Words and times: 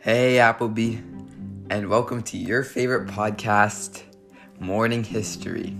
Hey, 0.00 0.36
Applebee, 0.36 1.02
and 1.70 1.88
welcome 1.88 2.22
to 2.22 2.38
your 2.38 2.62
favorite 2.62 3.08
podcast, 3.08 4.04
Morning 4.60 5.02
History. 5.02 5.76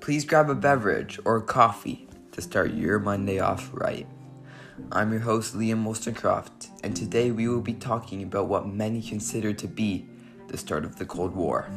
Please 0.00 0.24
grab 0.24 0.48
a 0.48 0.54
beverage 0.54 1.20
or 1.26 1.42
coffee 1.42 2.08
to 2.32 2.40
start 2.40 2.72
your 2.72 2.98
Monday 2.98 3.38
off 3.38 3.68
right. 3.74 4.06
I'm 4.90 5.12
your 5.12 5.20
host, 5.20 5.54
Liam 5.54 5.84
Wollstonecroft, 5.84 6.70
and 6.82 6.96
today 6.96 7.30
we 7.30 7.48
will 7.48 7.60
be 7.60 7.74
talking 7.74 8.22
about 8.22 8.48
what 8.48 8.66
many 8.66 9.02
consider 9.02 9.52
to 9.52 9.68
be 9.68 10.08
the 10.46 10.56
start 10.56 10.86
of 10.86 10.96
the 10.96 11.04
Cold 11.04 11.36
War 11.36 11.68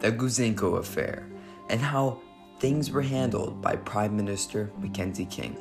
the 0.00 0.12
Guzenko 0.12 0.78
affair, 0.78 1.26
and 1.70 1.80
how 1.80 2.20
things 2.58 2.90
were 2.90 3.00
handled 3.00 3.62
by 3.62 3.74
Prime 3.76 4.14
Minister 4.14 4.70
Mackenzie 4.78 5.24
King. 5.24 5.56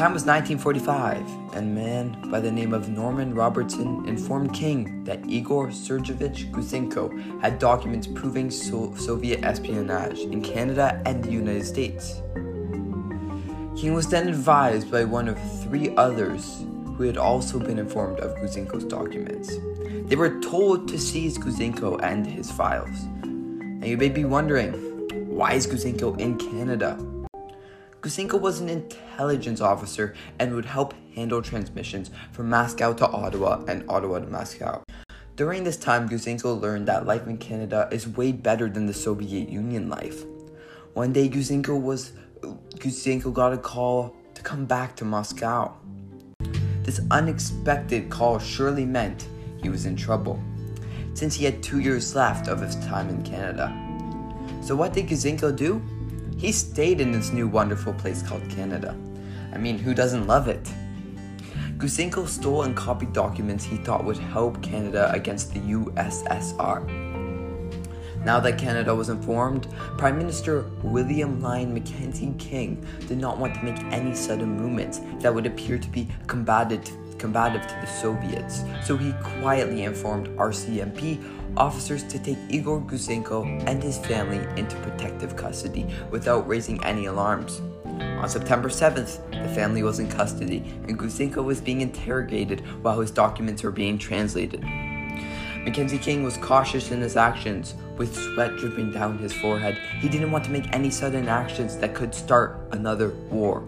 The 0.00 0.06
time 0.06 0.14
was 0.14 0.24
1945, 0.24 1.54
and 1.54 1.76
a 1.76 1.82
man 1.82 2.30
by 2.30 2.40
the 2.40 2.50
name 2.50 2.72
of 2.72 2.88
Norman 2.88 3.34
Robertson 3.34 4.08
informed 4.08 4.54
King 4.54 5.04
that 5.04 5.28
Igor 5.28 5.68
Sergeyevich 5.68 6.50
Guzenko 6.50 7.42
had 7.42 7.58
documents 7.58 8.06
proving 8.06 8.50
so- 8.50 8.94
Soviet 8.94 9.44
espionage 9.44 10.20
in 10.20 10.40
Canada 10.40 11.02
and 11.04 11.22
the 11.22 11.30
United 11.30 11.66
States. 11.66 12.22
King 13.76 13.92
was 13.92 14.08
then 14.08 14.26
advised 14.26 14.90
by 14.90 15.04
one 15.04 15.28
of 15.28 15.36
three 15.64 15.94
others 15.96 16.64
who 16.96 17.02
had 17.02 17.18
also 17.18 17.58
been 17.58 17.78
informed 17.78 18.20
of 18.20 18.34
Guzenko's 18.38 18.84
documents. 18.84 19.58
They 20.08 20.16
were 20.16 20.40
told 20.40 20.88
to 20.88 20.98
seize 20.98 21.36
Guzenko 21.36 22.02
and 22.02 22.26
his 22.26 22.50
files. 22.50 23.04
And 23.22 23.84
you 23.84 23.98
may 23.98 24.08
be 24.08 24.24
wondering, 24.24 24.72
why 25.28 25.52
is 25.52 25.66
Guzenko 25.66 26.18
in 26.18 26.38
Canada? 26.38 26.98
Guzenko 28.00 28.40
was 28.40 28.60
an 28.60 28.70
intelligence 28.70 29.60
officer 29.60 30.14
and 30.38 30.54
would 30.54 30.64
help 30.64 30.94
handle 31.14 31.42
transmissions 31.42 32.10
from 32.32 32.48
Moscow 32.48 32.94
to 32.94 33.06
Ottawa 33.06 33.62
and 33.68 33.84
Ottawa 33.90 34.20
to 34.20 34.26
Moscow. 34.26 34.82
During 35.36 35.64
this 35.64 35.76
time, 35.76 36.08
Guzenko 36.08 36.58
learned 36.58 36.88
that 36.88 37.04
life 37.04 37.26
in 37.26 37.36
Canada 37.36 37.88
is 37.92 38.08
way 38.08 38.32
better 38.32 38.70
than 38.70 38.86
the 38.86 38.94
Soviet 38.94 39.50
Union 39.50 39.90
life. 39.90 40.24
One 40.94 41.12
day, 41.12 41.28
Guzenko 41.28 41.80
was 41.80 42.12
Guzenko 42.40 43.34
got 43.34 43.52
a 43.52 43.58
call 43.58 44.16
to 44.34 44.42
come 44.42 44.64
back 44.64 44.96
to 44.96 45.04
Moscow. 45.04 45.74
This 46.82 47.00
unexpected 47.10 48.08
call 48.08 48.38
surely 48.38 48.86
meant 48.86 49.28
he 49.62 49.68
was 49.68 49.84
in 49.84 49.94
trouble, 49.94 50.42
since 51.12 51.34
he 51.34 51.44
had 51.44 51.62
two 51.62 51.80
years 51.80 52.14
left 52.14 52.48
of 52.48 52.62
his 52.62 52.76
time 52.76 53.10
in 53.10 53.22
Canada. 53.22 53.68
So, 54.62 54.74
what 54.74 54.94
did 54.94 55.06
Guzenko 55.06 55.54
do? 55.54 55.82
He 56.40 56.52
stayed 56.52 57.02
in 57.02 57.12
this 57.12 57.32
new 57.32 57.46
wonderful 57.46 57.92
place 57.92 58.22
called 58.22 58.48
Canada. 58.48 58.96
I 59.52 59.58
mean, 59.58 59.78
who 59.78 59.92
doesn't 59.92 60.26
love 60.26 60.48
it? 60.48 60.72
Guzenko 61.76 62.26
stole 62.26 62.62
and 62.62 62.74
copied 62.74 63.12
documents 63.12 63.62
he 63.62 63.76
thought 63.76 64.04
would 64.06 64.16
help 64.16 64.62
Canada 64.62 65.12
against 65.12 65.52
the 65.52 65.60
USSR. 65.60 66.86
Now 68.24 68.40
that 68.40 68.56
Canada 68.56 68.94
was 68.94 69.10
informed, 69.10 69.68
Prime 69.98 70.16
Minister 70.16 70.62
William 70.82 71.42
Lyon 71.42 71.74
Mackenzie 71.74 72.34
King 72.38 72.86
did 73.06 73.18
not 73.18 73.36
want 73.36 73.54
to 73.56 73.62
make 73.62 73.78
any 73.92 74.14
sudden 74.14 74.56
movements 74.56 75.02
that 75.18 75.34
would 75.34 75.44
appear 75.44 75.76
to 75.76 75.88
be 75.90 76.08
combative, 76.26 76.90
combative 77.20 77.66
to 77.66 77.74
the 77.74 77.86
Soviets, 77.86 78.64
so 78.84 78.96
he 78.96 79.12
quietly 79.22 79.84
informed 79.84 80.28
RCMP 80.30 81.22
officers 81.56 82.02
to 82.04 82.18
take 82.18 82.38
Igor 82.48 82.80
Guzenko 82.80 83.44
and 83.68 83.82
his 83.82 83.98
family 83.98 84.38
into 84.58 84.76
protective 84.78 85.36
custody 85.36 85.86
without 86.10 86.48
raising 86.48 86.82
any 86.84 87.06
alarms. 87.06 87.60
On 87.84 88.28
September 88.28 88.68
7th, 88.68 89.20
the 89.30 89.54
family 89.54 89.82
was 89.82 89.98
in 89.98 90.08
custody 90.08 90.64
and 90.88 90.98
Guzenko 90.98 91.44
was 91.44 91.60
being 91.60 91.82
interrogated 91.82 92.60
while 92.82 93.00
his 93.00 93.10
documents 93.10 93.62
were 93.62 93.70
being 93.70 93.98
translated. 93.98 94.64
Mackenzie 95.64 95.98
King 95.98 96.22
was 96.22 96.38
cautious 96.38 96.90
in 96.90 97.02
his 97.02 97.18
actions, 97.18 97.74
with 97.98 98.16
sweat 98.16 98.56
dripping 98.56 98.92
down 98.92 99.18
his 99.18 99.32
forehead. 99.34 99.76
He 100.00 100.08
didn't 100.08 100.30
want 100.30 100.44
to 100.44 100.50
make 100.50 100.74
any 100.74 100.88
sudden 100.88 101.28
actions 101.28 101.76
that 101.76 101.94
could 101.94 102.14
start 102.14 102.58
another 102.72 103.10
war. 103.28 103.62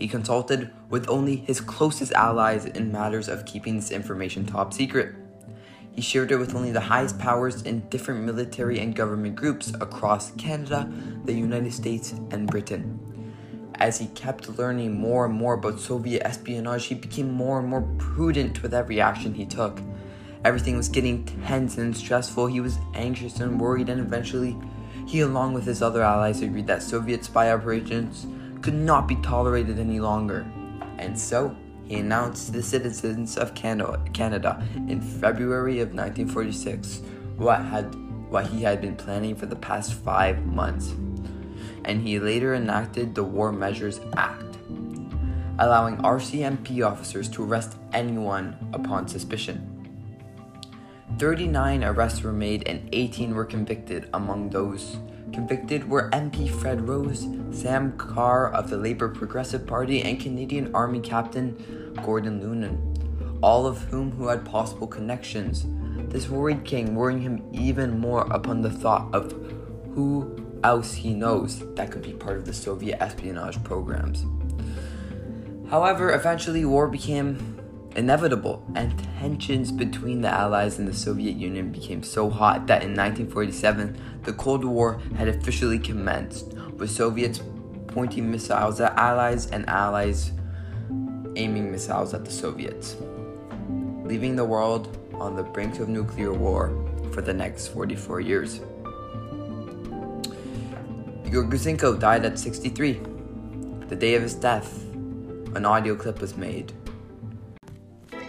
He 0.00 0.08
consulted 0.08 0.70
with 0.88 1.10
only 1.10 1.36
his 1.36 1.60
closest 1.60 2.12
allies 2.12 2.64
in 2.64 2.90
matters 2.90 3.28
of 3.28 3.44
keeping 3.44 3.76
this 3.76 3.90
information 3.90 4.46
top 4.46 4.72
secret. 4.72 5.14
He 5.92 6.00
shared 6.00 6.32
it 6.32 6.38
with 6.38 6.54
only 6.54 6.72
the 6.72 6.80
highest 6.80 7.18
powers 7.18 7.60
in 7.62 7.86
different 7.90 8.24
military 8.24 8.80
and 8.80 8.96
government 8.96 9.36
groups 9.36 9.74
across 9.78 10.30
Canada, 10.36 10.90
the 11.26 11.34
United 11.34 11.74
States, 11.74 12.12
and 12.30 12.46
Britain. 12.46 12.98
As 13.74 13.98
he 13.98 14.06
kept 14.08 14.58
learning 14.58 14.98
more 14.98 15.26
and 15.26 15.34
more 15.34 15.54
about 15.54 15.78
Soviet 15.78 16.26
espionage, 16.26 16.86
he 16.86 16.94
became 16.94 17.30
more 17.30 17.60
and 17.60 17.68
more 17.68 17.82
prudent 17.98 18.62
with 18.62 18.72
every 18.72 19.02
action 19.02 19.34
he 19.34 19.44
took. 19.44 19.82
Everything 20.46 20.78
was 20.78 20.88
getting 20.88 21.26
tense 21.44 21.76
and 21.76 21.94
stressful. 21.94 22.46
He 22.46 22.60
was 22.60 22.78
anxious 22.94 23.38
and 23.40 23.60
worried, 23.60 23.90
and 23.90 24.00
eventually, 24.00 24.56
he, 25.06 25.20
along 25.20 25.52
with 25.52 25.66
his 25.66 25.82
other 25.82 26.00
allies, 26.00 26.40
agreed 26.40 26.68
that 26.68 26.82
Soviet 26.82 27.22
spy 27.22 27.52
operations 27.52 28.26
could 28.62 28.74
not 28.74 29.08
be 29.08 29.16
tolerated 29.16 29.78
any 29.78 30.00
longer. 30.00 30.46
And 30.98 31.18
so, 31.18 31.56
he 31.84 31.96
announced 31.96 32.46
to 32.46 32.52
the 32.52 32.62
citizens 32.62 33.36
of 33.36 33.54
Canada 33.54 34.62
in 34.88 35.00
February 35.00 35.80
of 35.80 35.94
1946 35.94 37.02
what 37.36 37.62
had 37.62 37.94
what 38.28 38.46
he 38.46 38.62
had 38.62 38.80
been 38.80 38.94
planning 38.94 39.34
for 39.34 39.46
the 39.46 39.56
past 39.56 39.94
5 39.94 40.46
months. 40.46 40.94
And 41.84 42.06
he 42.06 42.20
later 42.20 42.54
enacted 42.54 43.14
the 43.14 43.24
War 43.24 43.50
Measures 43.50 43.98
Act, 44.16 44.56
allowing 45.58 45.96
RCMP 45.96 46.86
officers 46.86 47.28
to 47.30 47.42
arrest 47.42 47.76
anyone 47.92 48.56
upon 48.72 49.08
suspicion. 49.08 49.66
39 51.18 51.82
arrests 51.82 52.22
were 52.22 52.32
made 52.32 52.68
and 52.68 52.88
18 52.92 53.34
were 53.34 53.44
convicted. 53.44 54.08
Among 54.14 54.50
those 54.50 54.96
convicted 55.32 55.88
were 55.88 56.10
MP 56.10 56.50
Fred 56.50 56.88
Rose, 56.88 57.26
Sam 57.52 57.92
Carr 57.96 58.52
of 58.52 58.70
the 58.70 58.76
Labour 58.76 59.08
Progressive 59.08 59.66
Party, 59.66 60.02
and 60.02 60.20
Canadian 60.20 60.74
Army 60.74 61.00
Captain 61.00 61.94
Gordon 62.04 62.40
Lunan, 62.40 63.38
all 63.42 63.66
of 63.66 63.78
whom 63.84 64.12
who 64.12 64.28
had 64.28 64.44
possible 64.44 64.86
connections. 64.86 65.66
This 66.10 66.28
worried 66.28 66.64
King, 66.64 66.94
worrying 66.94 67.20
him 67.20 67.48
even 67.52 67.98
more 67.98 68.22
upon 68.30 68.62
the 68.62 68.70
thought 68.70 69.14
of 69.14 69.32
who 69.94 70.36
else 70.62 70.94
he 70.94 71.14
knows 71.14 71.62
that 71.74 71.90
could 71.90 72.02
be 72.02 72.12
part 72.12 72.36
of 72.36 72.44
the 72.44 72.52
Soviet 72.52 73.02
espionage 73.02 73.62
programs. 73.64 74.24
However, 75.68 76.12
eventually 76.12 76.64
war 76.64 76.88
became 76.88 77.49
inevitable, 77.96 78.64
and 78.74 78.98
tensions 79.18 79.72
between 79.72 80.20
the 80.20 80.28
Allies 80.28 80.78
and 80.78 80.86
the 80.86 80.94
Soviet 80.94 81.36
Union 81.36 81.72
became 81.72 82.02
so 82.02 82.30
hot 82.30 82.66
that 82.66 82.82
in 82.82 82.90
1947 82.90 83.96
the 84.24 84.32
Cold 84.32 84.64
War 84.64 85.00
had 85.16 85.28
officially 85.28 85.78
commenced, 85.78 86.54
with 86.76 86.90
Soviets 86.90 87.40
pointing 87.88 88.30
missiles 88.30 88.80
at 88.80 88.96
Allies 88.96 89.46
and 89.50 89.68
Allies 89.68 90.32
aiming 91.36 91.70
missiles 91.70 92.14
at 92.14 92.24
the 92.24 92.30
Soviets, 92.30 92.96
leaving 94.04 94.36
the 94.36 94.44
world 94.44 94.96
on 95.14 95.36
the 95.36 95.42
brink 95.42 95.78
of 95.78 95.88
nuclear 95.88 96.32
war 96.32 96.72
for 97.12 97.20
the 97.20 97.34
next 97.34 97.68
44 97.68 98.20
years. 98.20 98.60
Igor 101.26 101.44
Guzenko 101.44 101.98
died 101.98 102.24
at 102.24 102.38
63. 102.38 103.00
The 103.88 103.96
day 103.96 104.14
of 104.14 104.22
his 104.22 104.34
death, 104.34 104.82
an 105.54 105.64
audio 105.64 105.94
clip 105.94 106.20
was 106.20 106.36
made. 106.36 106.72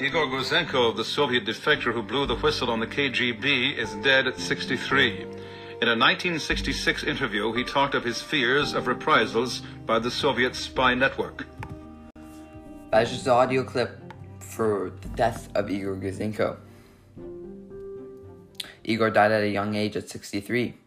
Igor 0.02 0.26
Guzenko, 0.26 0.96
the 0.96 1.06
Soviet 1.06 1.46
defector 1.46 1.94
who 1.94 2.02
blew 2.02 2.26
the 2.26 2.36
whistle 2.38 2.72
on 2.72 2.80
the 2.80 2.88
KGB, 2.88 3.78
is 3.78 3.94
dead 3.98 4.26
at 4.26 4.40
63. 4.40 5.22
In 5.22 5.88
a 5.88 5.94
1966 5.94 7.04
interview, 7.04 7.54
he 7.54 7.64
talked 7.64 7.94
of 7.94 8.04
his 8.04 8.20
fears 8.20 8.74
of 8.74 8.88
reprisals 8.88 9.62
by 9.86 10.00
the 10.00 10.10
Soviet 10.10 10.56
spy 10.56 10.96
network. 10.96 11.46
That's 12.90 13.12
just 13.12 13.26
the 13.26 13.32
audio 13.32 13.64
clip 13.64 14.12
for 14.40 14.92
the 15.02 15.10
death 15.10 15.50
of 15.54 15.70
Igor 15.70 15.98
Guzenko. 15.98 16.58
Igor 18.84 19.12
died 19.12 19.32
at 19.32 19.44
a 19.44 19.50
young 19.50 19.76
age 19.76 19.96
at 19.96 20.10
63. 20.10 20.78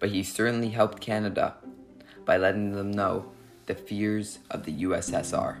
But 0.00 0.08
he 0.08 0.24
certainly 0.24 0.70
helped 0.70 1.00
Canada 1.00 1.54
by 2.24 2.38
letting 2.38 2.72
them 2.72 2.90
know 2.90 3.30
the 3.66 3.76
fears 3.76 4.40
of 4.50 4.64
the 4.64 4.82
USSR. 4.82 5.58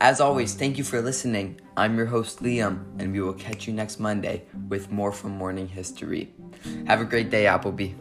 As 0.00 0.20
always, 0.20 0.54
thank 0.54 0.78
you 0.78 0.84
for 0.84 1.02
listening. 1.02 1.60
I'm 1.76 1.96
your 1.96 2.06
host, 2.06 2.40
Liam, 2.40 2.84
and 3.00 3.12
we 3.12 3.20
will 3.20 3.32
catch 3.32 3.66
you 3.66 3.72
next 3.72 3.98
Monday 3.98 4.44
with 4.68 4.92
more 4.92 5.10
from 5.10 5.32
Morning 5.32 5.66
History. 5.66 6.32
Have 6.86 7.00
a 7.00 7.04
great 7.04 7.30
day, 7.30 7.48
Appleby. 7.48 7.94